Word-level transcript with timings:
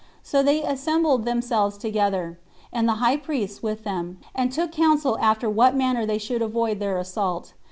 So 0.23 0.41
they 0.41 0.63
assembled 0.63 1.25
themselves 1.25 1.77
together, 1.77 2.39
and 2.73 2.89
the 2.89 2.93
high 3.05 3.17
priests 3.17 3.61
with 3.61 3.83
them, 3.83 4.17
and 4.33 4.51
took 4.51 4.71
counsel 4.71 5.15
after 5.19 5.47
what 5.47 5.75
manner 5.75 6.07
they 6.07 6.17
should 6.17 6.41
avoid 6.41 6.79
their 6.79 6.97
assault. 6.97 7.53